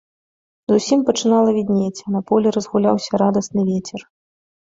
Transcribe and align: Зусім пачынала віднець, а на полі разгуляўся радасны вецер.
Зусім 0.71 0.99
пачынала 1.09 1.49
віднець, 1.57 2.01
а 2.03 2.15
на 2.15 2.21
полі 2.31 2.47
разгуляўся 2.57 3.11
радасны 3.23 3.61
вецер. 3.69 4.01